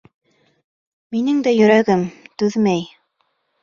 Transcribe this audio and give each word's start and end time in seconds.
Минең 1.17 1.45
дә 1.51 1.55
йөрәгем 1.59 2.05
түҙмәй. 2.43 2.87